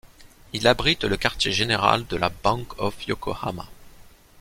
[0.53, 3.67] Il abrite le quartier général de la Bank of Yokohama.